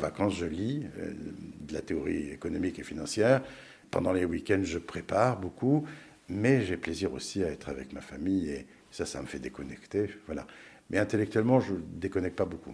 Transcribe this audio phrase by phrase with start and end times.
[0.00, 1.12] En vacances, je lis euh,
[1.68, 3.42] de la théorie économique et financière.
[3.90, 5.84] Pendant les week-ends, je prépare beaucoup,
[6.26, 10.08] mais j'ai plaisir aussi à être avec ma famille et ça, ça me fait déconnecter.
[10.24, 10.46] Voilà.
[10.88, 12.72] Mais intellectuellement, je ne déconnecte pas beaucoup.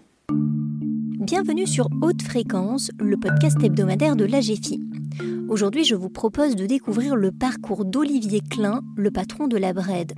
[1.19, 4.81] Bienvenue sur Haute Fréquence, le podcast hebdomadaire de l'AGFI.
[5.49, 10.13] Aujourd'hui, je vous propose de découvrir le parcours d'Olivier Klein, le patron de la BRED.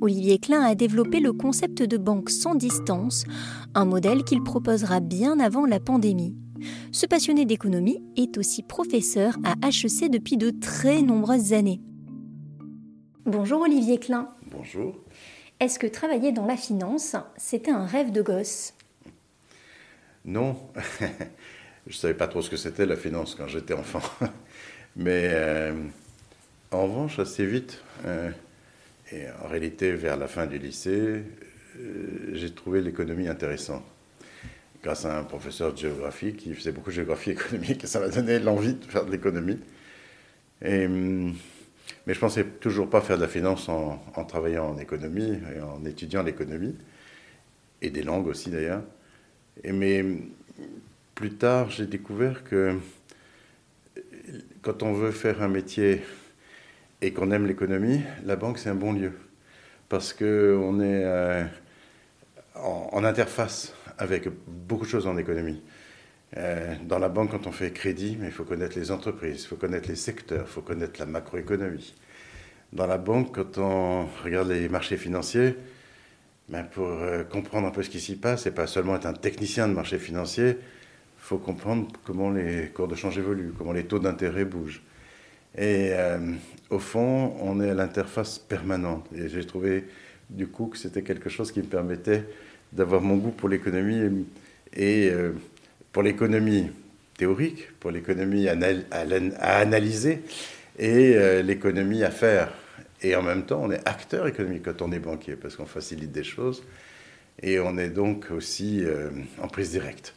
[0.00, 3.24] Olivier Klein a développé le concept de banque sans distance,
[3.74, 6.36] un modèle qu'il proposera bien avant la pandémie.
[6.92, 11.80] Ce passionné d'économie est aussi professeur à HEC depuis de très nombreuses années.
[13.24, 14.30] Bonjour Olivier Klein.
[14.50, 14.96] Bonjour.
[15.60, 18.74] Est-ce que travailler dans la finance, c'était un rêve de gosse?
[20.24, 20.56] Non.
[21.86, 24.02] Je ne savais pas trop ce que c'était la finance quand j'étais enfant.
[24.96, 25.72] Mais euh,
[26.70, 28.30] en revanche, assez vite, euh,
[29.12, 31.22] et en réalité, vers la fin du lycée,
[31.78, 33.84] euh, j'ai trouvé l'économie intéressante.
[34.82, 38.38] Grâce à un professeur de géographie qui faisait beaucoup de géographie économique, ça m'a donné
[38.38, 39.58] l'envie de faire de l'économie.
[40.64, 41.34] Hum,
[42.06, 45.84] mais je pensais toujours pas faire de la finance en, travaillant en économie et en
[45.84, 46.74] étudiant l'économie,
[47.82, 48.82] et des langues aussi d'ailleurs.
[49.64, 50.04] mais
[51.14, 52.78] plus tard, j'ai découvert que
[54.62, 56.02] quand on veut faire un métier
[57.00, 59.12] et qu'on aime l'économie, la banque, c'est un bon lieu.
[59.88, 61.44] Parce qu'on est euh,
[62.54, 65.62] en, interface avec beaucoup de choses en économie.
[66.36, 69.56] Euh, dans la banque, quand on fait crédit, il faut connaître les entreprises, il faut
[69.56, 71.94] connaître les secteurs, il faut connaître la macroéconomie.
[72.72, 75.56] Dans la banque, quand on regarde les marchés financiers,
[76.48, 79.14] ben pour euh, comprendre un peu ce qui s'y passe, et pas seulement être un
[79.14, 83.84] technicien de marché financier, il faut comprendre comment les cours de change évoluent, comment les
[83.84, 84.82] taux d'intérêt bougent.
[85.56, 86.34] Et euh,
[86.70, 89.06] au fond, on est à l'interface permanente.
[89.14, 89.84] Et j'ai trouvé
[90.30, 92.24] du coup que c'était quelque chose qui me permettait
[92.72, 94.26] d'avoir mon goût pour l'économie
[94.74, 95.32] et, euh,
[95.92, 96.70] pour l'économie
[97.16, 98.56] théorique, pour l'économie à,
[99.40, 100.20] analyser
[100.78, 102.52] et euh, l'économie à faire.
[103.02, 106.12] Et en même temps, on est acteur économique quand on est banquier parce qu'on facilite
[106.12, 106.64] des choses
[107.42, 108.82] et on est donc aussi
[109.40, 110.14] en prise directe.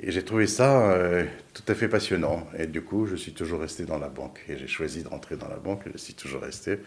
[0.00, 2.48] Et j'ai trouvé ça euh, tout à fait passionnant.
[2.58, 4.42] Et du coup, je suis toujours resté dans la banque.
[4.48, 6.78] Et j'ai choisi de rentrer dans la banque et je suis toujours resté.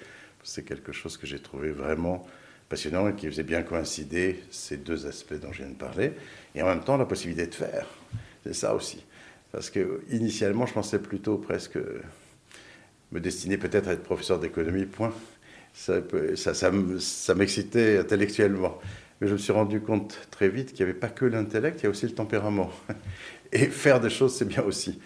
[0.43, 2.25] C'est quelque chose que j'ai trouvé vraiment
[2.69, 6.13] passionnant et qui faisait bien coïncider ces deux aspects dont je viens de parler.
[6.55, 7.87] Et en même temps, la possibilité de faire.
[8.43, 9.03] C'est ça aussi.
[9.51, 11.77] Parce que initialement, je pensais plutôt presque
[13.11, 15.13] me destiner peut-être à être professeur d'économie, point.
[15.73, 15.95] Ça,
[16.35, 18.79] ça, ça, m'excitait intellectuellement.
[19.19, 21.83] Mais je me suis rendu compte très vite qu'il n'y avait pas que l'intellect, il
[21.83, 22.71] y a aussi le tempérament.
[23.51, 24.99] Et faire des choses, c'est bien aussi.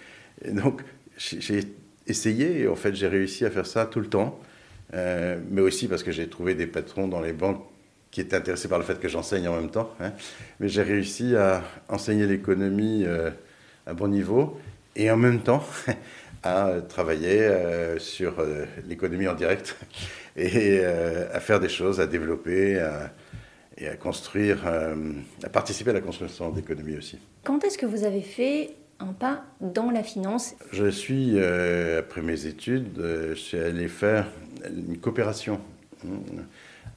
[0.44, 0.82] Et donc,
[1.18, 1.64] j'ai
[2.08, 4.40] essayé, et en fait, j'ai réussi à faire ça tout le temps.
[4.94, 7.64] Euh, mais aussi parce que j'ai trouvé des patrons dans les banques
[8.12, 9.94] qui étaient intéressés par le fait que j'enseigne en même temps.
[10.00, 10.14] Hein.
[10.60, 13.30] Mais j'ai réussi à enseigner l'économie euh,
[13.86, 14.60] à bon niveau
[14.96, 15.64] et en même temps
[16.44, 18.44] à travailler euh, sur
[18.88, 19.78] l'économie en direct
[20.36, 22.84] et à faire des choses, à développer,
[23.78, 27.20] et à construire, à participer à la construction d'économie aussi.
[27.44, 32.22] Quand est-ce que vous avez fait un pas dans la finance Je suis, euh, après
[32.22, 34.28] mes études, euh, je suis allé faire
[34.66, 35.62] une coopération
[36.06, 36.10] hein,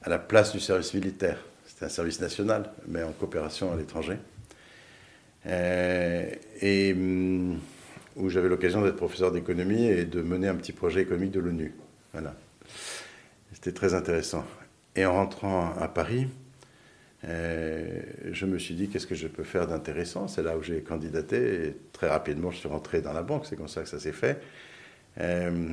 [0.01, 1.37] à la place du service militaire.
[1.65, 4.17] C'était un service national, mais en coopération à l'étranger.
[5.45, 7.57] et mm,
[8.15, 11.73] où j'avais l'occasion d'être professeur d'économie et de mener un petit projet économique de l'ONU.
[12.11, 12.35] Voilà.
[13.53, 14.45] C'était très intéressant.
[14.95, 16.27] Et en rentrant à Paris,
[17.25, 18.01] euh,
[18.31, 20.27] je me suis dit, qu'est-ce que je peux faire d'intéressant?
[20.27, 21.67] C'est là où j'ai candidaté.
[21.67, 23.45] Et très rapidement, je suis rentré dans la banque.
[23.45, 24.41] C'est comme ça que ça s'est fait.
[25.19, 25.69] Euh,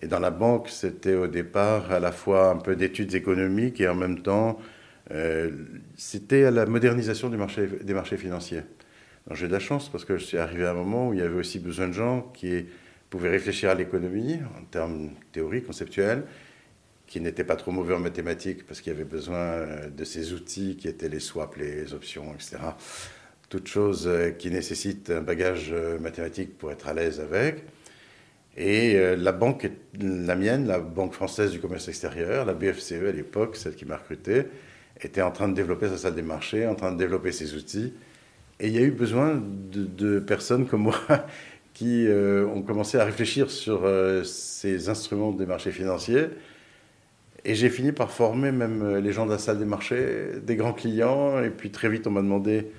[0.00, 3.88] et dans la banque, c'était au départ à la fois un peu d'études économiques et
[3.88, 4.58] en même temps,
[5.10, 5.50] euh,
[5.96, 7.36] c'était à la modernisation des
[7.94, 8.62] marchés financiers.
[9.32, 11.22] J'ai de la chance parce que je suis arrivé à un moment où il y
[11.22, 12.66] avait aussi besoin de gens qui
[13.10, 16.24] pouvaient réfléchir à l'économie en termes théoriques, conceptuels,
[17.06, 20.76] qui n'était pas trop mauvais en mathématiques parce qu'il avait besoin euh, de ces outils
[20.76, 22.56] qui étaient les swaps, les options, etc.
[23.48, 27.64] Toutes choses euh, qui nécessitent un bagage euh, mathématique pour être à l'aise avec.
[28.58, 29.70] Et la banque,
[30.00, 33.98] la mienne, la Banque française du commerce extérieur, la BFCE à l'époque, celle qui m'a
[33.98, 34.44] recruté,
[34.98, 37.92] était en train de développer sa salle des marchés, en train de développer ses outils.
[38.58, 40.98] Et il y a eu besoin de personnes comme moi
[41.74, 43.86] qui ont commencé à réfléchir sur
[44.24, 46.28] ces instruments des marchés financiers
[47.46, 50.56] et j'ai fini par former même euh, les gens de la salle des marchés, des
[50.56, 51.42] grands clients.
[51.42, 52.72] Et puis très vite, on m'a demandé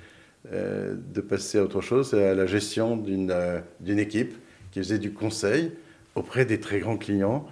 [0.51, 4.35] euh, de passer à autre chose, à la gestion d'une euh, d'une équipe
[4.71, 5.71] qui faisait du conseil
[6.15, 7.47] auprès des très grands clients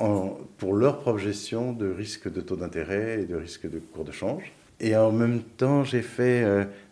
[0.00, 4.04] en, pour leur propre gestion de risque de taux d'intérêt et de risque de cours
[4.04, 4.52] de change.
[4.80, 6.42] Et en même temps, j'ai fait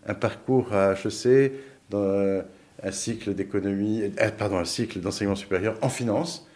[0.07, 1.53] un parcours à HEC
[1.91, 2.45] dans
[2.83, 4.03] un cycle d'économie,
[4.39, 6.47] pardon, un cycle d'enseignement supérieur en finance.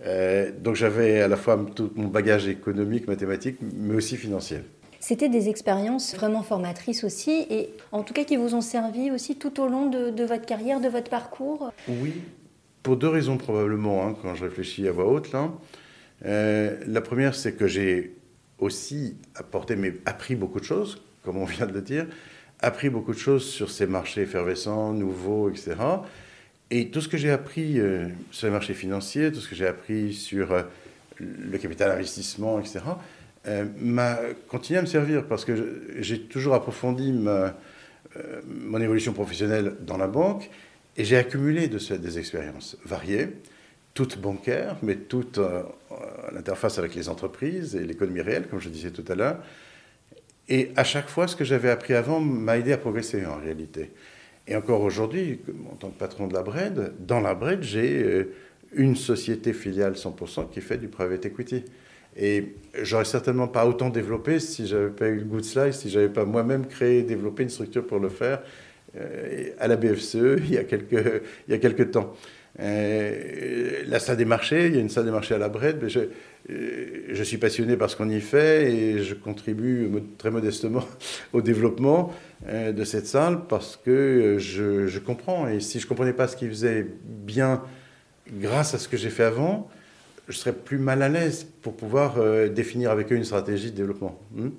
[0.00, 4.58] Donc j'avais à la fois tout mon bagage économique, mathématique, mais aussi financier.
[5.00, 9.36] C'était des expériences vraiment formatrices aussi, et en tout cas qui vous ont servi aussi
[9.36, 12.14] tout au long de, votre carrière, de votre parcours Oui,
[12.82, 15.30] pour deux raisons probablement, hein, quand je réfléchis à voix haute.
[15.32, 15.52] Là.
[16.24, 18.16] Euh, la première, c'est que j'ai
[18.58, 22.06] aussi apporté, mais appris beaucoup de choses, comme on vient de le dire,
[22.60, 25.74] appris beaucoup de choses sur ces marchés effervescents, nouveaux, etc.
[26.70, 29.66] Et tout ce que j'ai appris euh, sur les marchés financiers, tout ce que j'ai
[29.66, 30.62] appris sur euh,
[31.20, 32.80] le capital investissement, etc.,
[33.46, 34.18] euh, m'a
[34.48, 40.50] continué à me servir parce que j'ai toujours approfondi mon évolution professionnelle dans la banque
[40.96, 43.28] et j'ai accumulé de des expériences variées,
[43.94, 48.90] toutes bancaires, mais toutes à l'interface avec les entreprises et l'économie réelle, comme je disais
[48.90, 49.38] tout à l'heure.
[50.48, 53.92] Et à chaque fois, ce que j'avais appris avant m'a aidé à progresser en réalité.
[54.48, 55.40] Et encore aujourd'hui,
[55.70, 58.28] en tant que patron de la BRED, dans la BRED, j'ai
[58.72, 61.64] une société filiale 100% qui fait du private equity.
[62.16, 65.72] Et j'aurais certainement pas autant développé si j'avais pas eu le goût de cela et
[65.72, 68.42] si j'avais pas moi-même créé, développé une structure pour le faire
[68.96, 72.14] euh, à la BFCE il y a quelques, il y a quelques temps.
[72.60, 75.78] Euh, la salle des marchés, il y a une salle des marchés à la BRED,
[75.82, 76.00] mais je,
[76.50, 80.84] euh, je suis passionné par ce qu'on y fait et je contribue très modestement
[81.32, 82.14] au développement
[82.50, 85.48] de cette salle parce que je, je comprends.
[85.48, 87.62] Et si je ne comprenais pas ce qu'ils faisaient bien
[88.30, 89.70] grâce à ce que j'ai fait avant,
[90.28, 93.76] je serais plus mal à l'aise pour pouvoir euh, définir avec eux une stratégie de
[93.76, 94.18] développement.
[94.32, 94.50] Hmm?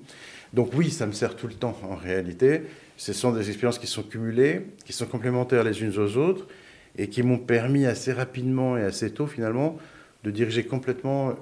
[0.52, 2.62] Donc oui, ça me sert tout le temps en réalité.
[2.96, 6.46] Ce sont des expériences qui sont cumulées, qui sont complémentaires les unes aux autres
[6.96, 9.78] et qui m'ont permis assez rapidement et assez tôt finalement
[10.24, 11.34] de diriger complètement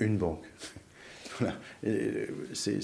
[0.00, 0.44] une banque.
[1.38, 1.54] voilà.
[2.52, 2.80] C'est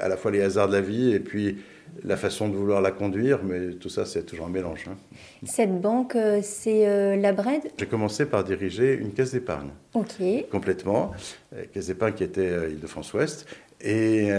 [0.00, 1.58] à la fois les hasards de la vie et puis
[2.04, 4.84] la façon de vouloir la conduire, mais tout ça, c'est toujours un mélange.
[4.88, 4.96] Hein.
[5.44, 7.72] Cette banque, euh, c'est euh, la BRED?
[7.78, 9.70] J'ai commencé par diriger une caisse d'épargne.
[9.94, 10.22] Ok.
[10.50, 11.12] Complètement.
[11.54, 13.46] Euh, caisse d'épargne qui était Île-de-France-Ouest.
[13.80, 14.30] Et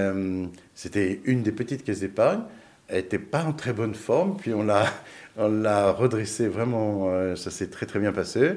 [0.73, 2.41] c'était une des petites caisses d'épargne.
[2.87, 4.85] Elle n'était pas en très bonne forme, puis on l'a,
[5.37, 8.55] on l'a redressée vraiment, ça s'est très très bien passé.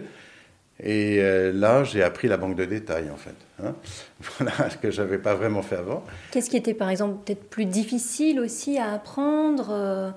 [0.83, 3.35] Et euh, là, j'ai appris la banque de détail, en fait.
[3.63, 3.75] Hein.
[4.39, 6.05] voilà, ce que je n'avais pas vraiment fait avant.
[6.31, 10.11] Qu'est-ce qui était, par exemple, peut-être plus difficile aussi à apprendre euh?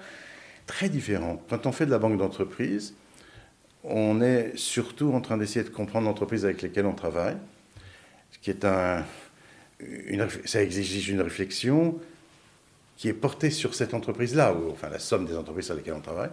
[0.65, 1.42] Très différent.
[1.50, 2.95] Quand on fait de la banque d'entreprise,
[3.83, 7.36] on est surtout en train d'essayer de comprendre l'entreprise avec laquelle on travaille,
[8.31, 9.04] ce qui est un...
[9.80, 12.00] Une, ça exige une réflexion
[12.97, 16.01] qui est portée sur cette entreprise-là, ou enfin la somme des entreprises sur lesquelles on
[16.01, 16.29] travaille.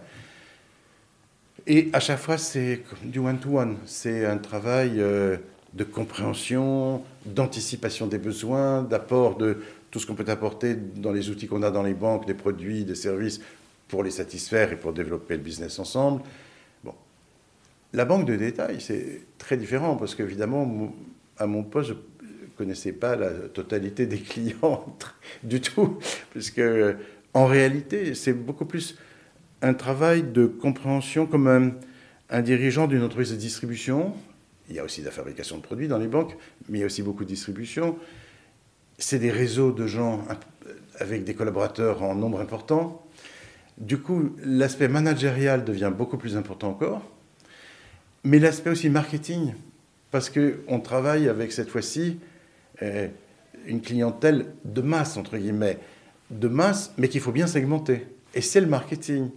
[1.67, 3.77] Et à chaque fois, c'est du one-to-one.
[3.85, 5.37] C'est un travail euh,
[5.73, 9.61] de compréhension, d'anticipation des besoins, d'apport de
[9.91, 12.85] tout ce qu'on peut apporter dans les outils qu'on a dans les banques, des produits,
[12.85, 13.41] des services,
[13.87, 16.21] pour les satisfaire et pour développer le business ensemble.
[16.83, 16.93] Bon.
[17.93, 20.93] La banque de détail, c'est très différent parce qu'évidemment,
[21.37, 21.95] à mon poste, je
[22.61, 24.95] connaissais pas la totalité des clients
[25.41, 25.97] du tout,
[26.29, 26.61] puisque
[27.33, 28.99] en réalité, c'est beaucoup plus
[29.63, 31.73] un travail de compréhension comme
[32.29, 34.13] un, dirigeant d'une entreprise de distribution.
[34.69, 36.37] Il y a aussi de la fabrication de produits dans les banques,
[36.69, 37.97] mais il y a aussi beaucoup de distribution.
[38.99, 40.23] C'est des réseaux de gens
[40.99, 43.03] avec des collaborateurs en nombre important.
[43.79, 47.01] Du coup, l'aspect managérial devient beaucoup plus important encore,
[48.23, 49.55] mais l'aspect aussi marketing,
[50.11, 52.30] parce qu'on travaille avec cette fois-ci euh,
[53.65, 55.77] une clientèle de masse, entre guillemets,
[56.31, 58.07] de masse, mais qu'il faut bien segmenter.
[58.33, 59.29] Et c'est le marketing.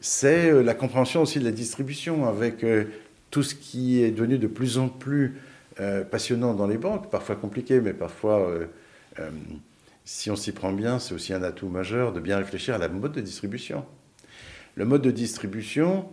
[0.00, 2.84] C'est euh, la compréhension aussi de la distribution avec euh,
[3.30, 5.40] tout ce qui est devenu de plus en plus
[5.80, 8.52] euh, passionnant dans les banques, parfois compliqué, mais parfois,
[10.04, 12.88] si on s'y prend bien, c'est aussi un atout majeur de bien réfléchir à la
[12.88, 13.84] mode de distribution.
[14.74, 16.08] Le mode de distribution,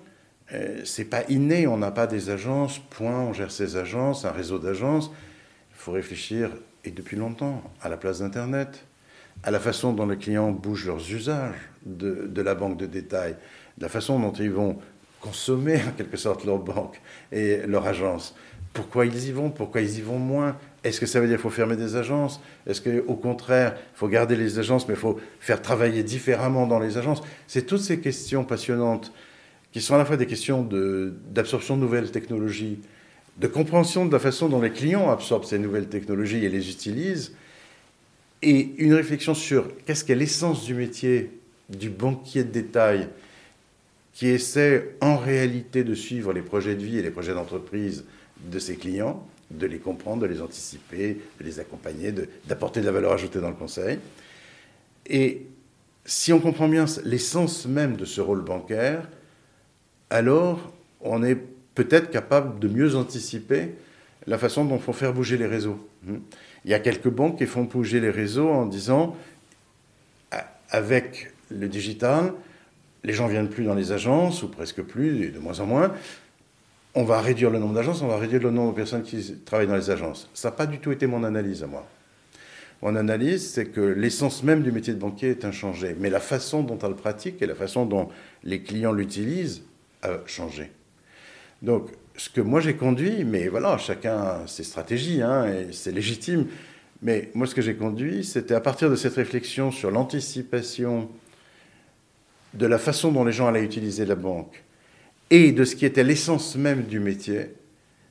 [0.86, 4.60] c'est pas inné, on n'a pas des agences, point, on gère ces agences, un réseau
[4.60, 5.12] d'agences.
[5.72, 6.51] Il faut réfléchir,
[6.89, 8.84] et depuis longtemps, à la place d'Internet,
[9.43, 13.36] à la façon dont les clients bougent leurs usages de, la banque de détail,
[13.77, 14.79] la façon dont ils vont
[15.22, 17.00] consommer en quelque sorte leur banque
[17.31, 18.36] et leur agence.
[18.74, 19.51] Pourquoi ils y vont?
[19.51, 20.58] Pourquoi ils y vont moins?
[20.84, 22.41] Est-ce que ça veut dire qu'il faut fermer des agences?
[22.65, 26.79] Est-ce qu'au contraire, il faut garder les agences, mais il faut faire travailler différemment dans
[26.79, 27.22] les agences?
[27.46, 29.13] C'est toutes ces questions passionnantes
[29.72, 32.79] qui sont à la fois des questions d'absorption de, de nouvelles technologies,
[33.38, 37.33] de compréhension de la façon dont les clients absorbent ces nouvelles technologies et les utilisent,
[38.41, 41.31] et une réflexion sur qu'est-ce qu'est l'essence du métier
[41.69, 43.09] du banquier de détail
[44.13, 48.05] qui essaie en réalité de suivre les projets de vie et les projets d'entreprise
[48.51, 52.13] de ses clients, de les comprendre, de les anticiper, de les accompagner,
[52.48, 54.00] d'apporter de, la valeur ajoutée dans le conseil.
[55.05, 55.45] Et
[56.05, 59.07] si on comprend bien l'essence même de ce rôle bancaire,
[60.09, 61.38] alors on est
[61.79, 63.69] peut-être capable de mieux anticiper
[64.27, 65.79] la façon dont faut faire bouger les réseaux.
[66.03, 66.17] Hmm.
[66.65, 69.15] Il y a quelques banques qui font bouger les réseaux en disant,
[70.71, 72.33] avec le digital,
[73.05, 75.93] les gens viennent plus dans les agences, ou presque plus, de moins en moins.
[76.95, 79.67] On va réduire le nombre d'agences, on va réduire le nombre de personnes qui travaillent
[79.67, 80.29] dans les agences.
[80.33, 81.88] Ça n'a pas du tout été mon analyse à moi.
[82.81, 86.62] Mon analyse, c'est que l'essence même du métier de banquier est inchangée, mais la façon
[86.62, 88.09] dont elle le pratique et la façon dont
[88.43, 89.63] les clients l'utilisent
[90.01, 90.71] a changé.
[91.61, 96.47] Donc, ce que moi j'ai conduit, mais voilà, chacun a ses stratégies, hein, c'est légitime,
[97.01, 101.09] mais moi ce que j'ai conduit, c'était à partir de cette réflexion sur l'anticipation
[102.53, 104.63] de la façon dont les gens allaient utiliser la banque
[105.29, 107.53] et de ce qui était l'essence même du métier,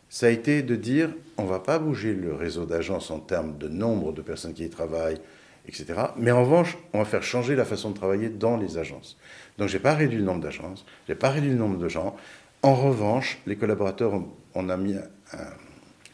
[0.08, 3.58] ça a été de dire on ne va pas bouger le réseau d'agences en termes
[3.58, 5.20] de nombre de personnes qui y travaillent,
[5.66, 5.86] etc.
[6.16, 9.18] Mais en revanche, on va faire changer la façon de travailler dans les agences.
[9.58, 11.88] Donc je n'ai pas réduit le nombre d'agences, je n'ai pas réduit le nombre de
[11.88, 12.16] gens.
[12.62, 14.20] En revanche, les collaborateurs,
[14.54, 15.02] on a mis un,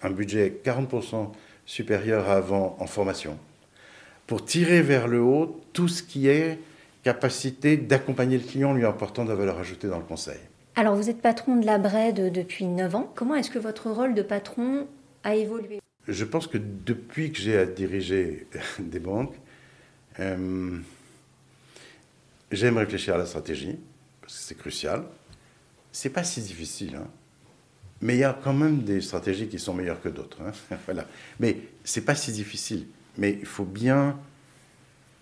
[0.03, 1.33] un budget 40%
[1.67, 3.39] supérieur à avant en formation
[4.27, 6.59] pour tirer vers le haut tout ce qui est
[7.03, 10.39] capacité d'accompagner le client en lui apportant de la valeur ajoutée dans le conseil.
[10.77, 13.13] Alors vous êtes patron de la BRED depuis 9 ans.
[13.15, 14.87] Comment est-ce que votre rôle de patron
[15.23, 15.81] a évolué?
[16.09, 18.47] Je pense que depuis que j'ai à diriger
[18.79, 19.35] des banques,
[20.21, 20.79] euh,
[22.51, 23.79] j'aime réfléchir à la stratégie,
[24.21, 25.05] parce que c'est crucial.
[25.95, 27.07] C'est pas si difficile, hein.
[28.01, 30.39] mais il y a quand même des stratégies qui sont meilleures que d'autres.
[30.43, 30.77] Hein.
[30.87, 31.07] voilà.
[31.39, 32.89] Mais c'est pas si difficile.
[33.17, 34.19] Mais il faut bien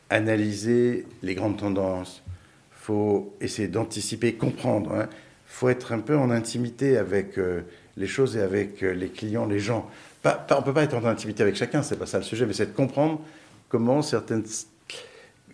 [0.09, 4.93] analyser les grandes tendances, il faut essayer d'anticiper, comprendre.
[4.95, 5.09] Il hein.
[5.45, 7.61] faut être un peu en intimité avec euh,
[7.99, 9.91] les choses et avec euh, les clients, les gens.
[10.25, 12.55] On ne peut pas être en intimité avec chacun, c'est pas ça le sujet, mais
[12.55, 13.21] c'est de comprendre
[13.69, 14.45] comment certaines,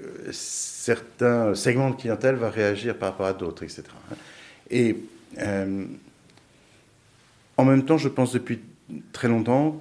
[0.01, 3.83] euh, certains segments de clientèle vont réagir par rapport à d'autres, etc.
[4.71, 4.97] Et
[7.57, 8.61] en même temps, je pense depuis
[9.13, 9.81] très longtemps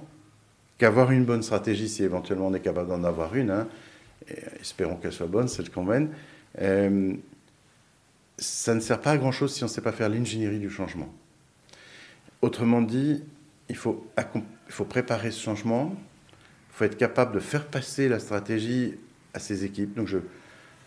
[0.78, 3.68] qu'avoir une bonne stratégie, si éventuellement on est capable d'en avoir une, hein,
[4.60, 6.10] espérons qu'elle soit bonne, celle qu'on mène,
[6.60, 7.14] euh,
[8.38, 11.12] ça ne sert pas à grand-chose si on ne sait pas faire l'ingénierie du changement.
[12.40, 13.22] Autrement dit,
[13.68, 15.94] il faut, il faut préparer ce changement,
[16.70, 18.94] il faut être capable de faire passer la stratégie
[19.34, 19.94] à ses équipes.
[19.94, 20.18] Donc je,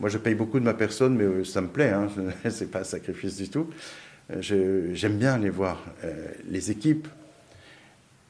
[0.02, 2.08] moi, je paye beaucoup de ma personne, mais euh, ça me plaît, hein,
[2.50, 3.68] ce n'est pas un sacrifice du tout.
[4.34, 5.86] Euh, j'aime bien aller voir
[6.50, 7.08] les équipes,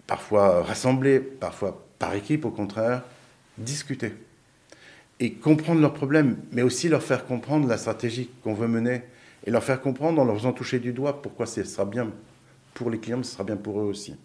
[0.06, 3.04] parfois rassemblées, parfois par équipe au contraire,
[3.58, 4.14] discuter
[5.22, 9.04] et comprendre leurs problèmes, mais aussi leur faire comprendre la stratégie qu'on veut mener
[9.46, 12.12] et leur faire comprendre en leur faisant toucher du doigt pourquoi ce sera bien
[12.74, 14.16] pour les clients, ce sera bien pour eux aussi.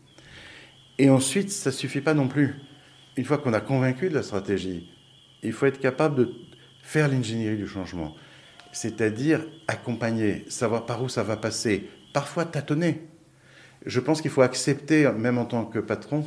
[0.99, 2.57] Et ensuite, ça ne suffit pas non plus.
[3.17, 4.91] Une fois qu'on a convaincu de la stratégie,
[5.45, 6.33] il faut être capable de
[6.87, 8.15] faire l'ingénierie du changement,
[8.73, 13.03] c'est-à-dire accompagner, savoir par où ça va passer, parfois tâtonner.
[13.85, 16.25] Je pense qu'il faut accepter, même en tant que patron,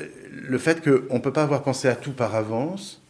[0.00, 3.00] euh, le fait qu'on ne peut pas avoir pensé à tout par avance,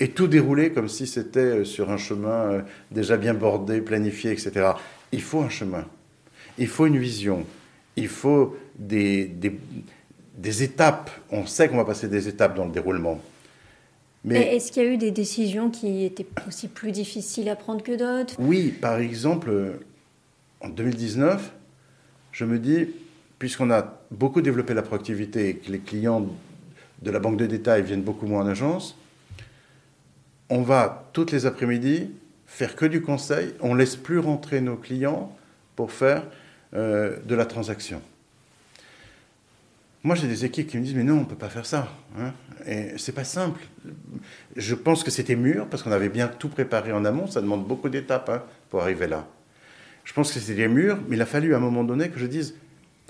[0.00, 4.32] et tout dérouler comme si c'était euh, sur un chemin euh, déjà bien bordé, planifié,
[4.32, 4.72] etc.
[5.12, 5.84] Il faut un chemin,
[6.56, 7.46] il faut une vision,
[7.96, 11.10] il faut des, des, étapes.
[11.30, 13.20] On sait qu'on va passer des étapes dans le déroulement.
[14.26, 17.82] Mais est-ce qu'il y a eu des décisions qui étaient aussi plus difficiles à prendre
[17.82, 18.34] que d'autres?
[18.38, 19.78] Oui, par exemple,
[20.60, 21.52] en 2019,
[22.32, 22.88] je me dis,
[23.38, 26.26] puisqu'on a beaucoup développé la proactivité et que les clients
[27.02, 28.98] de la banque de détail viennent beaucoup moins en agence,
[30.48, 32.10] on va toutes les après-midi
[32.46, 35.36] faire que du conseil, on ne laisse plus rentrer nos clients
[35.74, 36.22] pour faire
[36.74, 38.00] euh, de la transaction.
[40.06, 41.88] Moi, j'ai des équipes qui me disent, mais non, on ne peut pas faire ça.
[42.16, 42.32] Hein.
[42.64, 43.60] Et c'est pas simple.
[44.54, 47.66] Je pense que c'était mûr, parce qu'on avait bien tout préparé en amont, ça demande
[47.66, 49.26] beaucoup d'étapes hein, pour arriver là.
[50.04, 52.26] Je pense que c'était mûr, mais il a fallu à un moment donné que je
[52.26, 52.54] dise,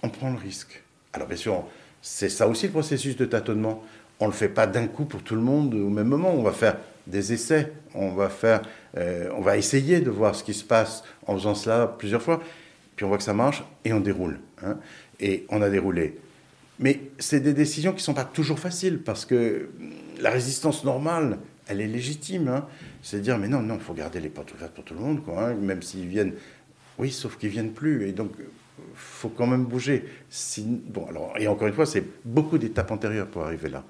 [0.02, 0.82] on prend le risque.
[1.12, 1.64] Alors bien sûr,
[2.00, 3.84] c'est ça aussi le processus de tâtonnement.
[4.18, 6.32] On ne le fait pas d'un coup pour tout le monde au même moment.
[6.32, 7.74] On va faire des essais.
[7.92, 8.62] On va, faire,
[8.96, 12.40] euh, on va essayer de voir ce qui se passe en faisant cela plusieurs fois.
[12.96, 14.38] Puis on voit que ça marche et on déroule.
[14.64, 14.78] Hein.
[15.20, 16.18] Et on a déroulé.
[16.78, 19.70] Mais c'est des décisions qui ne sont pas toujours faciles parce que
[20.20, 22.48] la résistance normale, elle est légitime.
[22.48, 22.66] Hein.
[23.02, 25.24] C'est dire, mais non, non, il faut garder les portes ouvertes pour tout le monde,
[25.24, 25.54] quoi, hein.
[25.54, 26.34] même s'ils viennent.
[26.98, 28.06] Oui, sauf qu'ils viennent plus.
[28.08, 28.32] Et donc,
[28.94, 30.04] faut quand même bouger.
[30.58, 33.84] bon, alors, et encore une fois, c'est beaucoup d'étapes antérieures pour arriver là.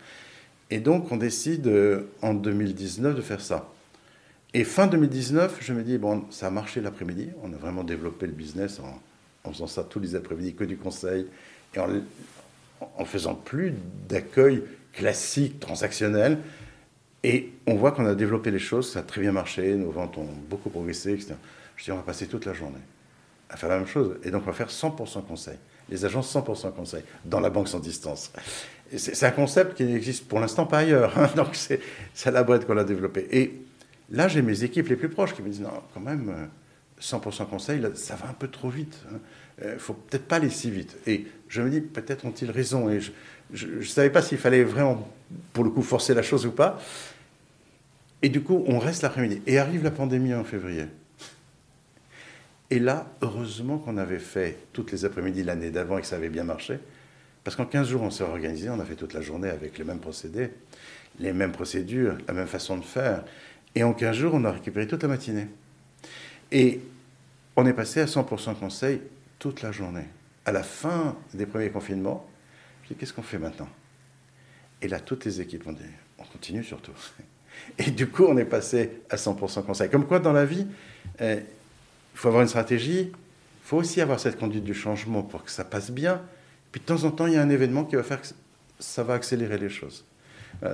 [0.70, 3.70] Et donc, on décide euh, en 2019 de faire ça.
[4.54, 7.28] Et fin 2019, je me dis, bon, ça a marché l'après-midi.
[7.42, 11.26] On a vraiment développé le business en, faisant ça tous les après-midi, que du conseil,
[11.74, 11.88] et en,
[12.80, 13.74] en faisant plus
[14.08, 16.38] d'accueil classique, transactionnel.
[17.22, 20.16] Et on voit qu'on a développé les choses, ça a très bien marché, nos ventes
[20.18, 21.34] ont beaucoup progressé, etc.
[21.76, 22.80] Je dis, on va passer toute la journée
[23.48, 24.16] à faire la même chose.
[24.24, 25.56] Et donc, on va faire 100% conseil.
[25.88, 28.32] Les agences 100% conseil dans la banque sans distance.
[28.96, 31.16] C'est un concept qui n'existe pour l'instant pas ailleurs.
[31.18, 31.30] Hein.
[31.36, 33.26] donc, c'est la boîte qu'on l'a développé.
[33.30, 33.60] Et
[34.10, 36.48] là, j'ai mes équipes les plus proches qui me disent non, quand même,
[37.00, 39.04] 100% euh, conseil, ça va un peu trop vite.
[39.58, 39.70] Il hein.
[39.70, 40.96] ne euh, faut peut-être pas aller si vite.
[41.06, 42.90] Et je me dis, peut-être ont-ils raison.
[42.90, 43.00] Et
[43.52, 45.08] je ne savais pas s'il fallait vraiment,
[45.52, 46.80] pour le coup, forcer la chose ou pas.
[48.22, 49.42] Et du coup, on reste l'après-midi.
[49.46, 50.86] Et arrive la pandémie en février.
[52.70, 56.28] Et là, heureusement qu'on avait fait toutes les après-midi l'année d'avant et que ça avait
[56.28, 56.78] bien marché.
[57.44, 59.84] Parce qu'en 15 jours, on s'est organisé, on a fait toute la journée avec les
[59.84, 60.50] mêmes procédés,
[61.20, 63.24] les mêmes procédures, la même façon de faire.
[63.76, 65.46] Et en 15 jours, on a récupéré toute la matinée.
[66.50, 66.80] Et
[67.54, 69.00] on est passé à 100% conseil
[69.38, 70.06] toute la journée.
[70.44, 72.28] À la fin des premiers confinements,
[72.84, 73.68] je dis qu'est-ce qu'on fait maintenant?
[74.82, 75.82] Et là, toutes les équipes ont dit
[76.18, 76.92] on continue surtout.
[77.78, 79.90] Et du coup, on est passé à 100% conseil.
[79.90, 80.66] Comme quoi, dans la vie,
[81.20, 81.42] il
[82.14, 85.64] faut avoir une stratégie, il faut aussi avoir cette conduite du changement pour que ça
[85.64, 86.22] passe bien.
[86.70, 88.28] Puis de temps en temps, il y a un événement qui va faire que
[88.78, 90.04] ça va accélérer les choses.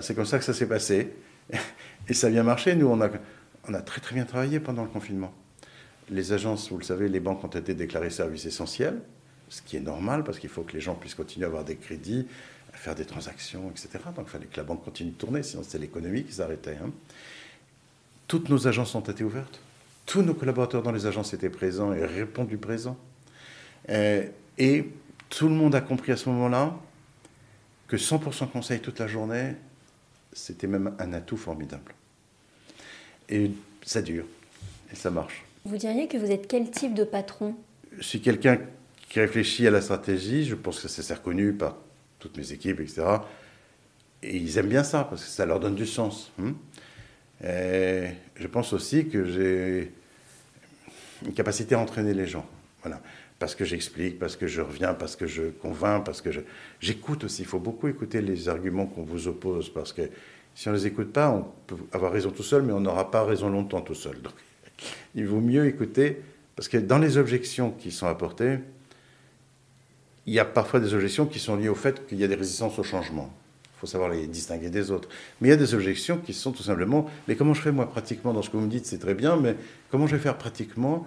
[0.00, 1.12] c'est comme ça que ça s'est passé.
[2.08, 2.74] Et ça a bien marché.
[2.74, 3.08] Nous, on a,
[3.68, 5.32] on a très très bien travaillé pendant le confinement.
[6.10, 9.00] Les agences, vous le savez, les banques ont été déclarées services essentiels,
[9.48, 11.76] ce qui est normal parce qu'il faut que les gens puissent continuer à avoir des
[11.76, 12.26] crédits,
[12.72, 14.04] à faire des transactions, etc.
[14.16, 16.78] Donc il fallait que la banque continue de tourner, sinon c'était l'économie qui s'arrêtait.
[16.82, 16.90] Hein.
[18.26, 19.60] Toutes nos agences ont été ouvertes
[20.06, 22.96] tous nos collaborateurs dans les agences étaient présents et répondu présent.
[23.88, 24.26] Euh,
[24.58, 24.90] et
[25.28, 26.76] tout le monde a compris à ce moment-là
[27.88, 29.54] que 100% conseil toute la journée,
[30.32, 31.94] c'était même un atout formidable.
[33.28, 33.50] Et
[33.84, 34.26] ça dure,
[34.92, 35.44] et ça marche.
[35.64, 37.54] Vous diriez que vous êtes quel type de patron?
[37.96, 38.58] Je suis quelqu'un
[39.08, 41.76] qui réfléchit à la stratégie, je pense que c'est reconnu par
[42.18, 43.02] toutes mes équipes, etc.
[44.22, 46.32] Et ils aiment bien ça, parce que ça leur donne du sens.
[46.40, 46.54] Hein.
[47.42, 49.92] Je pense aussi que j'ai
[51.24, 52.46] une capacité à entraîner les gens.
[52.82, 53.00] Voilà.
[53.38, 56.30] Parce que j'explique, parce que je reviens, parce que je convainc, parce que
[56.80, 57.42] j'écoute aussi.
[57.42, 60.02] Il faut beaucoup écouter les arguments qu'on vous oppose, parce que
[60.54, 63.10] si on ne les écoute pas, on peut avoir raison tout seul, mais on n'aura
[63.10, 64.18] pas raison longtemps tout seul.
[65.14, 66.22] Il vaut mieux écouter,
[66.56, 68.58] parce que dans les objections qui sont apportées,
[70.26, 72.34] il y a parfois des objections qui sont liées au fait qu'il y a des
[72.36, 73.32] résistances au changement
[73.82, 75.08] faut savoir les distinguer des autres.
[75.40, 77.90] Mais il y a des objections qui sont tout simplement, mais comment je fais moi
[77.90, 79.56] pratiquement dans ce que vous me dites, c'est très bien, mais
[79.90, 81.04] comment je vais faire pratiquement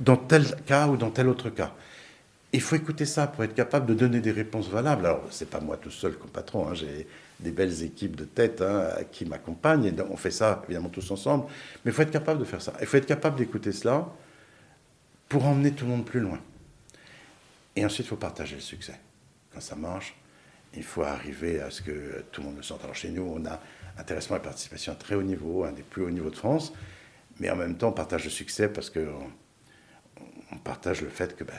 [0.00, 1.72] dans tel cas ou dans tel autre cas?
[2.52, 5.06] Il faut écouter ça pour être capable de donner des réponses valables.
[5.06, 7.06] Alors, c'est pas moi tout seul comme patron, hein, j'ai
[7.42, 11.46] des belles équipes de tête hein, qui m'accompagnent, on fait ça évidemment tous ensemble,
[11.84, 12.72] mais il faut être capable de faire ça.
[12.80, 14.08] Il faut être capable d'écouter cela
[15.28, 16.38] pour emmener tout le monde plus loin.
[17.76, 18.98] Et ensuite, il faut partager le succès.
[19.52, 20.14] Quand ça marche,
[20.74, 22.82] il faut arriver à ce que tout le monde le sente.
[22.82, 23.60] Alors chez nous, on a
[23.98, 26.72] intéressement et participation à très haut niveau, un des plus hauts niveaux de France,
[27.38, 29.30] mais en même temps, on partage le succès parce qu'on
[30.52, 31.54] on partage le fait que ben,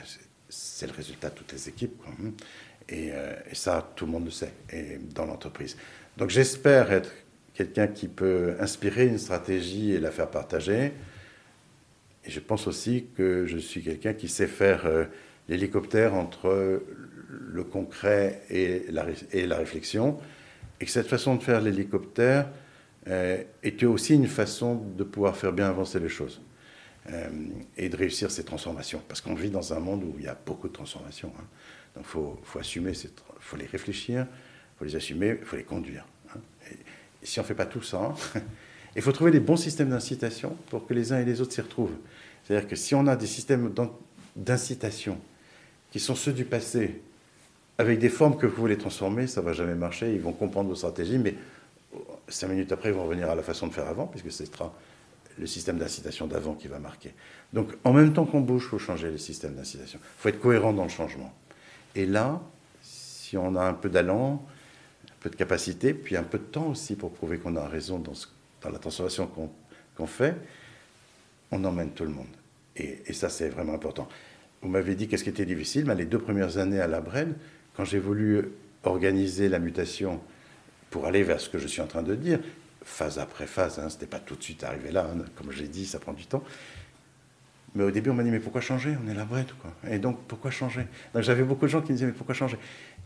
[0.48, 2.00] c'est le résultat de toutes les équipes.
[2.06, 2.30] Hein.
[2.92, 5.76] Euh, et, ça, tout le monde le sait, et dans l'entreprise.
[6.16, 7.10] Donc j'espère être
[7.54, 10.92] quelqu'un qui peut inspirer une stratégie et la faire partager.
[12.24, 15.04] Et je pense aussi que je suis quelqu'un qui sait faire euh,
[15.48, 16.82] l'hélicoptère entre
[17.28, 20.18] le concret et la, et la, réflexion,
[20.80, 22.48] et que cette façon de faire l'hélicoptère
[23.08, 26.40] euh, était aussi une façon de pouvoir faire bien avancer les choses
[27.10, 27.28] euh,
[27.76, 29.02] et de réussir ces transformations.
[29.08, 31.32] Parce qu'on vit dans un monde où il y a beaucoup de transformations.
[31.38, 31.44] Hein.
[31.94, 36.06] Donc il faut, les réfléchir, il faut les assumer, il faut les conduire.
[36.34, 36.40] Hein.
[37.22, 38.14] Si on ne fait pas tout ça,
[38.96, 41.60] il faut trouver des bons systèmes d'incitation pour que les uns et les autres s'y
[41.60, 41.96] retrouvent.
[42.44, 43.72] C'est-à-dire que si on a des systèmes
[44.36, 45.18] d'incitation
[45.90, 47.00] qui sont ceux du passé,
[47.78, 50.14] avec des formes que vous voulez transformer, ça ne va jamais marcher.
[50.14, 51.34] Ils vont comprendre vos stratégies, mais
[52.28, 54.74] cinq minutes après, ils vont revenir à la façon de faire avant, puisque ce sera
[55.38, 57.12] le système d'incitation d'avant qui va marquer.
[57.52, 59.98] Donc, en même temps qu'on bouge, il faut changer le système d'incitation.
[60.02, 61.32] Il faut être cohérent dans le changement.
[61.94, 62.40] Et là,
[62.82, 64.46] si on a un peu d'allant,
[65.06, 67.98] un peu de capacité, puis un peu de temps aussi pour prouver qu'on a raison
[67.98, 68.12] dans,
[68.70, 69.28] la transformation
[69.96, 70.36] qu'on fait,
[71.50, 72.26] on emmène tout le monde.
[72.76, 74.08] Et, ça, c'est vraiment important.
[74.62, 75.84] Vous m'avez dit qu'est-ce qui était difficile?
[75.86, 77.34] Mais les deux premières années à la Brenne,
[77.76, 78.52] quand j'ai voulu
[78.84, 80.20] organiser la mutation
[80.90, 82.40] pour aller vers ce que je suis en train de dire,
[82.84, 85.68] phase après phase, hein, ce n'était pas tout de suite arrivé là, hein, comme j'ai
[85.68, 86.42] dit, ça prend du temps.
[87.74, 88.96] Mais au début, on m'a dit, mais pourquoi changer?
[89.04, 89.72] On est la brette, quoi.
[89.90, 90.86] Et donc, pourquoi changer?
[91.14, 92.58] Donc, j'avais beaucoup de gens qui me disaient, mais pourquoi changer?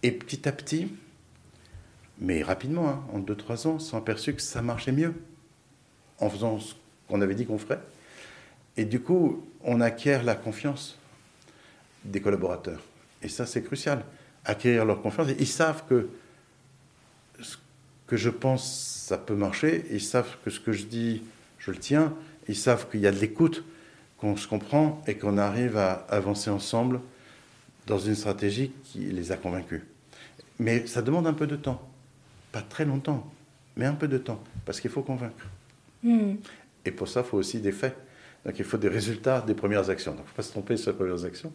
[0.03, 0.93] Et petit à petit,
[2.19, 5.15] mais rapidement, hein, en 2-3 ans, on s'est aperçu que ça marchait mieux
[6.19, 6.75] en faisant ce
[7.09, 7.81] qu'on avait dit qu'on ferait.
[8.77, 10.99] Et du coup, on acquiert la confiance
[12.05, 12.83] des collaborateurs.
[13.23, 14.05] Et ça, c'est crucial
[14.47, 15.29] acquérir leur confiance.
[15.39, 16.09] ils savent que
[17.41, 17.57] ce
[18.07, 19.85] que je pense, ça peut marcher.
[19.91, 21.23] Ils savent que ce que je dis,
[21.59, 22.15] je le tiens.
[22.49, 23.65] Ils savent qu'il y a de l'écoute.
[24.27, 27.01] Qu'on se comprend et qu'on arrive à avancer ensemble
[27.87, 29.83] dans une stratégie qui les a convaincus.
[30.59, 31.81] Mais ça demande un peu de temps.
[32.51, 33.31] Pas très longtemps,
[33.77, 35.47] mais un peu de temps, parce qu'il faut convaincre.
[36.03, 36.35] Hmm.
[36.85, 37.97] Et pour ça, il faut aussi des faits.
[38.45, 40.13] Donc il faut des résultats des premières actions.
[40.13, 41.53] Donc il ne faut pas se tromper sur les premières actions,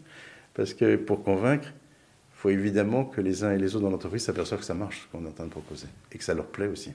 [0.54, 4.24] parce que pour convaincre, il faut évidemment que les uns et les autres dans l'entreprise
[4.24, 6.46] s'aperçoivent que ça marche, ce qu'on est en train de proposer, et que ça leur
[6.46, 6.94] plaît aussi.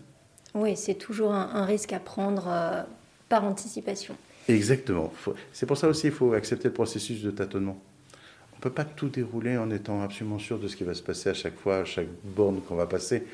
[0.55, 2.83] Oui, c'est toujours un, risque à prendre euh,
[3.29, 4.17] par anticipation.
[4.49, 5.13] Exactement.
[5.53, 7.81] C'est pour ça aussi qu'il faut accepter le processus de tâtonnement.
[8.53, 11.03] On ne peut pas tout dérouler en étant absolument sûr de ce qui va se
[11.03, 13.25] passer à chaque fois, à chaque borne qu'on va passer.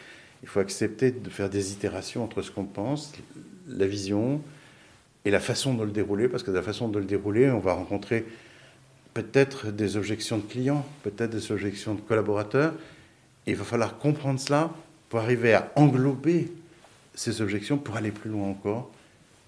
[0.43, 3.13] Il faut accepter de faire des itérations entre ce qu'on pense,
[3.69, 4.41] la vision
[5.25, 7.61] et la façon de le dérouler, parce que de la façon de le dérouler, on
[7.61, 8.27] va rencontrer
[9.15, 12.75] peut-être des objections de clients, peut-être des objections de collaborateurs.
[13.47, 14.73] Il va falloir comprendre cela
[15.09, 16.51] pour arriver à englober
[17.15, 18.91] ces objections pour aller plus loin encore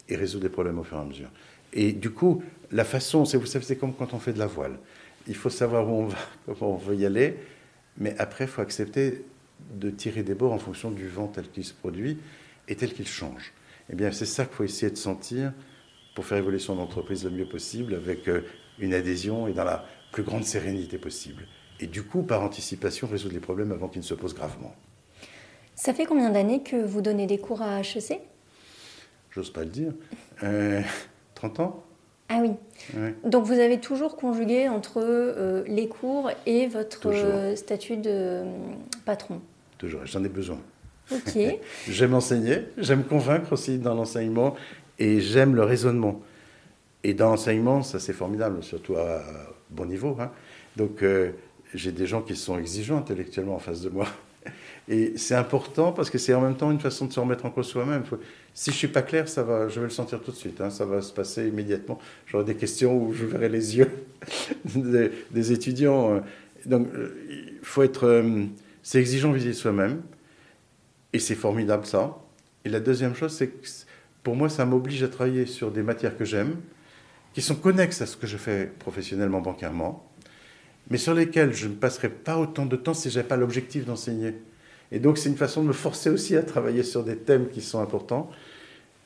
[0.09, 1.31] et résoudre des problèmes au fur et à mesure.
[1.74, 4.46] Et du coup, la façon, c'est, vous savez, c'est comme quand on fait de la
[4.46, 4.78] voile.
[5.26, 6.18] Il faut savoir où on va,
[6.58, 7.37] comment on veut y aller,
[7.98, 9.24] mais après, il faut accepter
[9.74, 12.18] de tirer des bords en fonction du vent tel qu'il se produit
[12.68, 13.52] et tel qu'il change.
[13.92, 15.52] Eh bien, c'est ça qu'il faut essayer de sentir
[16.14, 18.42] pour faire évoluer son entreprise le mieux possible, avec euh,
[18.78, 21.46] une adhésion et dans la plus grande sérénité possible.
[21.80, 24.74] Et du coup, par anticipation, résoudre les problèmes avant qu'ils ne se posent gravement.
[25.74, 28.20] Ça fait combien d'années que vous donnez des cours à HEC
[29.32, 29.92] J'ose pas le dire.
[30.44, 30.80] Euh,
[31.50, 31.85] 30 ans
[32.28, 32.52] Ah oui.
[33.24, 38.44] Donc vous avez toujours conjugué entre euh, les cours et votre euh, statut de euh,
[39.04, 39.40] patron
[39.78, 40.59] Toujours, j'en ai besoin.
[41.12, 41.38] Ok.
[41.88, 44.54] j'aime enseigner, j'aime convaincre aussi dans l'enseignement
[44.98, 46.22] et j'aime le raisonnement.
[47.02, 49.22] Et dans l'enseignement, ça c'est formidable, surtout à
[49.70, 50.16] bon niveau.
[50.18, 50.30] Hein.
[50.76, 51.04] Donc
[51.74, 54.07] j'ai des gens qui sont exigeants intellectuellement en face de moi.
[54.88, 57.51] Et c'est important parce que c'est en même temps une façon de se remettre en
[57.51, 58.03] cause soi-même.
[58.53, 60.61] Si je suis pas clair, ça va, je vais le sentir tout de suite.
[60.61, 61.99] Hein, ça va se passer immédiatement.
[62.27, 63.90] J'aurai des questions où je verrai les yeux
[64.75, 66.23] des, étudiants.
[66.66, 66.88] Donc,
[67.31, 68.05] il faut être.
[68.05, 68.44] Euh,
[68.83, 70.03] c'est exigeant vis-à-vis de soi-même.
[71.14, 72.18] Et c'est formidable ça.
[72.64, 73.66] Et la deuxième chose, c'est que
[74.23, 76.57] pour moi, ça m'oblige à travailler sur des matières que j'aime,
[77.33, 80.11] qui sont connexes à ce que je fais professionnellement, bancairement,
[80.90, 83.85] mais sur lesquelles je ne passerai pas autant de temps si je n'avais pas l'objectif
[83.85, 84.35] d'enseigner.
[84.92, 87.61] Et donc, c'est une façon de me forcer aussi à travailler sur des thèmes qui
[87.61, 88.31] sont importants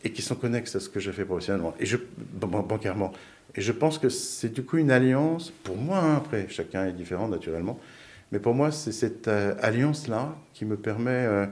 [0.05, 1.97] et qui sont connexes à ce que je fais professionnellement, et je,
[2.41, 3.13] bancairement.
[3.55, 6.93] Et je pense que c'est du coup une alliance, pour moi, hein, après, chacun est
[6.93, 7.79] différent naturellement,
[8.31, 11.47] mais pour moi, c'est cette euh, alliance-là qui me permet euh,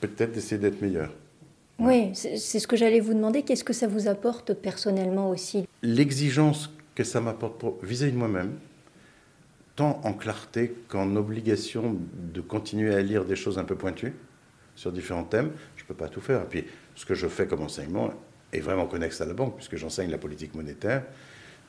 [0.00, 1.12] peut-être d'essayer d'être meilleur.
[1.78, 3.42] Oui, c'est ce que j'allais vous demander.
[3.42, 5.66] Qu'est-ce que ça vous apporte personnellement aussi?
[5.82, 8.52] L'exigence que ça m'apporte vis-à-vis de moi-même,
[9.76, 14.14] tant en clarté qu'en obligation de continuer à lire des choses un peu pointues
[14.74, 15.50] sur différents thèmes.
[15.76, 16.42] Je ne peux pas tout faire.
[16.42, 18.12] Et puis, ce que je fais comme enseignement
[18.52, 21.04] est vraiment connexe à la banque, puisque j'enseigne la politique monétaire.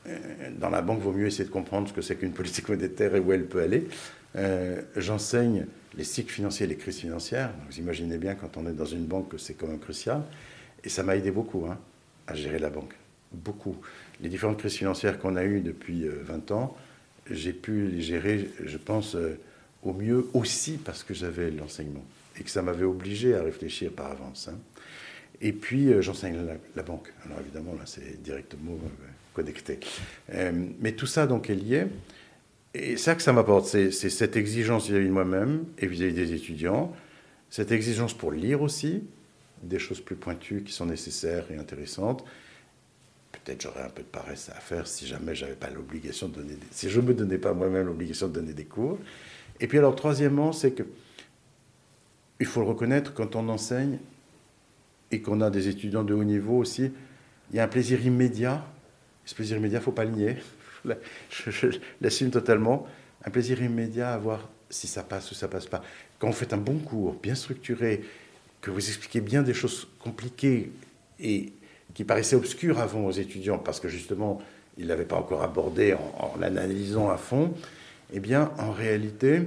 [0.06, 2.68] Euh, dans la banque, il vaut mieux essayer de comprendre ce que c'est qu'une politique
[2.68, 3.88] monétaire et où elle peut aller.
[4.36, 7.52] Euh, j'enseigne les cycles financiers et les crises financières.
[7.68, 10.22] vous imaginez bien, quand on est dans une banque, que c'est quand même crucial.
[10.82, 11.78] Et ça m'a aidé beaucoup hein,
[12.26, 12.94] à gérer la banque.
[13.32, 13.76] Beaucoup.
[14.20, 16.76] Les différentes crises financières qu'on a eues depuis 20 euh, ans,
[17.30, 19.38] j'ai pu les gérer, je pense, euh,
[19.82, 22.04] au mieux aussi parce que j'avais l'enseignement
[22.38, 24.48] et que ça m'avait obligé à réfléchir par avance.
[24.48, 24.58] Hein.
[25.40, 26.38] Et puis, euh, j'enseigne
[26.74, 27.12] la, banque.
[27.24, 29.80] Alors évidemment, là, c'est directement euh, connecté.
[30.80, 31.86] mais tout ça, donc, est lié.
[32.72, 36.92] Et ça que ça m'apporte, c'est cette exigence vis-à-vis de moi-même et vis-à-vis des étudiants,
[37.48, 39.04] cette exigence pour lire aussi,
[39.62, 42.24] des choses plus pointues qui sont nécessaires et intéressantes,
[43.38, 46.56] peut-être j'aurais un peu de paresse à faire si jamais j'avais pas l'obligation de donner
[46.70, 48.98] si je me donnais pas moi-même l'obligation de donner des cours.
[49.60, 50.84] Et puis alors troisièmement, c'est que
[52.40, 53.98] il faut le reconnaître quand on enseigne
[55.10, 56.90] et qu'on a des étudiants de haut niveau aussi,
[57.50, 58.64] il y a un plaisir immédiat.
[59.24, 60.36] Ce plaisir immédiat, faut pas le nier.
[61.30, 61.68] je,
[62.00, 62.86] l'assume totalement.
[63.24, 65.82] Un plaisir immédiat à voir si ça passe ou ça passe pas.
[66.18, 68.02] Quand vous faites un bon cours, bien structuré,
[68.60, 70.72] que vous expliquez bien des choses compliquées
[71.20, 71.52] et
[71.94, 74.42] qui paraissait obscur avant aux étudiants, parce que justement,
[74.76, 77.54] ils ne l'avaient pas encore abordé en, l'analysant à fond,
[78.12, 79.42] eh bien, en réalité,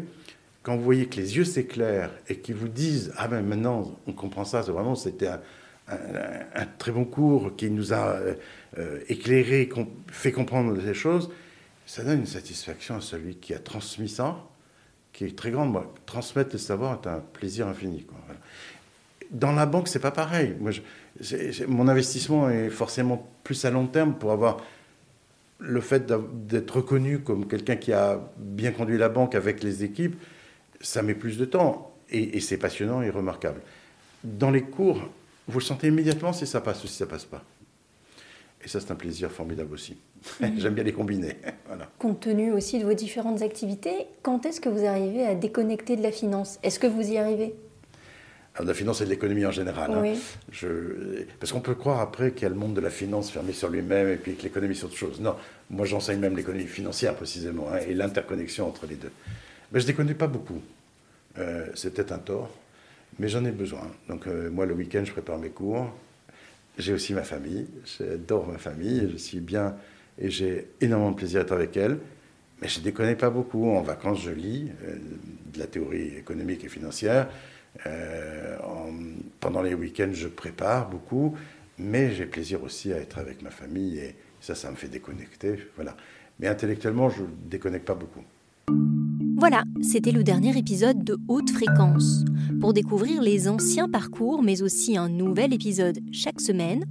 [0.63, 4.13] quand vous voyez que les yeux s'éclairent et qu'ils vous disent Ah ben maintenant, on
[4.13, 5.27] comprend ça, c'est vraiment, c'était
[5.87, 8.33] un, très bon cours qui nous a euh,
[8.77, 9.69] euh, éclairé,
[10.07, 11.29] fait comprendre les choses,
[11.85, 14.43] ça donne une satisfaction à celui qui a transmis ça,
[15.13, 15.71] qui est très grande.
[15.71, 18.05] Moi, transmettre le savoir est un plaisir infini.
[19.31, 20.55] Dans la banque, c'est pas pareil.
[20.59, 24.57] Moi, je, mon investissement est forcément plus à long terme pour avoir
[25.59, 26.11] le fait
[26.47, 30.15] d'être reconnu comme quelqu'un qui a bien conduit la banque avec les équipes,
[30.81, 33.61] ça met plus de temps et, c'est passionnant et remarquable.
[34.23, 35.09] Dans les cours,
[35.47, 37.43] vous le sentez immédiatement si ça passe ou si ça passe pas.
[38.63, 39.97] Et ça, c'est un plaisir formidable aussi.
[40.57, 41.37] J'aime bien les combiner.
[41.67, 41.89] voilà.
[41.99, 46.03] Compte tenu aussi de vos différentes activités, quand est-ce que vous arrivez à déconnecter de
[46.03, 46.59] la finance?
[46.63, 47.55] Est-ce que vous y arrivez?
[48.63, 49.91] De la finance et de l'économie en général.
[49.91, 50.13] Hein.
[50.51, 50.67] Je...
[51.39, 53.69] Parce qu'on peut croire après qu'il y a le monde de la finance fermé sur
[53.69, 55.19] lui-même et puis que l'économie c'est autre chose.
[55.21, 55.35] Non,
[55.69, 59.11] moi j'enseigne même l'économie financière précisément hein, et l'interconnexion entre les deux.
[59.71, 60.61] Mais je ne déconne pas beaucoup.
[61.37, 62.49] Euh, c'est peut-être un tort,
[63.19, 63.91] mais j'en ai besoin.
[64.09, 65.91] Donc euh, moi le week-end je prépare mes cours.
[66.77, 67.67] J'ai aussi ma famille.
[67.97, 69.09] J'adore ma famille.
[69.11, 69.75] Je suis bien
[70.19, 71.97] et j'ai énormément de plaisir à être avec elle.
[72.61, 73.69] Mais je ne déconne pas beaucoup.
[73.69, 74.95] En vacances, je lis euh,
[75.53, 77.27] de la théorie économique et financière.
[77.85, 78.57] Euh,
[79.39, 81.35] pendant les week-ends, je prépare beaucoup.
[81.77, 83.99] Mais j'ai plaisir aussi à être avec ma famille.
[83.99, 85.59] Et ça, ça me fait déconnecter.
[85.75, 85.95] Voilà.
[86.39, 88.23] Mais intellectuellement, je ne déconnecte pas beaucoup.
[89.39, 92.25] Voilà, c'était le dernier épisode de Haute Fréquence.
[92.59, 96.83] Pour découvrir les anciens parcours, mais aussi un nouvel épisode chaque semaine,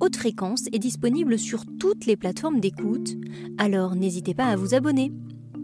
[0.00, 3.16] Haute Fréquence est disponible sur toutes les plateformes d'écoute,
[3.58, 5.12] alors n'hésitez pas à vous abonner.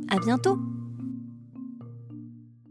[0.09, 0.57] À bientôt!